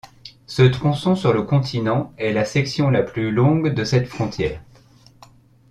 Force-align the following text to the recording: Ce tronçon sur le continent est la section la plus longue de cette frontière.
Ce 0.47 0.63
tronçon 0.63 1.15
sur 1.15 1.31
le 1.31 1.43
continent 1.43 2.11
est 2.17 2.33
la 2.33 2.43
section 2.43 2.89
la 2.89 3.03
plus 3.03 3.29
longue 3.29 3.71
de 3.71 3.83
cette 3.83 4.07
frontière. 4.07 4.59